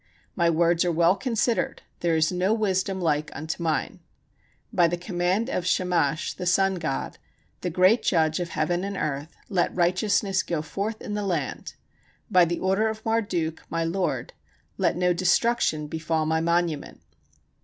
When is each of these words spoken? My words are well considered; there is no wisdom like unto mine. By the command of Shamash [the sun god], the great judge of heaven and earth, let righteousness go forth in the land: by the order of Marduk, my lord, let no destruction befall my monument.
My 0.35 0.49
words 0.49 0.83
are 0.83 0.91
well 0.91 1.15
considered; 1.15 1.83
there 1.99 2.15
is 2.15 2.31
no 2.31 2.55
wisdom 2.55 2.99
like 2.99 3.29
unto 3.35 3.61
mine. 3.61 3.99
By 4.73 4.87
the 4.87 4.97
command 4.97 5.47
of 5.47 5.67
Shamash 5.67 6.33
[the 6.33 6.47
sun 6.47 6.79
god], 6.79 7.19
the 7.61 7.69
great 7.69 8.01
judge 8.01 8.39
of 8.39 8.49
heaven 8.49 8.83
and 8.83 8.97
earth, 8.97 9.35
let 9.47 9.75
righteousness 9.75 10.41
go 10.41 10.63
forth 10.63 11.01
in 11.03 11.13
the 11.13 11.21
land: 11.21 11.75
by 12.31 12.45
the 12.45 12.57
order 12.57 12.87
of 12.87 13.05
Marduk, 13.05 13.61
my 13.69 13.83
lord, 13.83 14.33
let 14.75 14.97
no 14.97 15.13
destruction 15.13 15.85
befall 15.85 16.25
my 16.25 16.39
monument. 16.41 16.99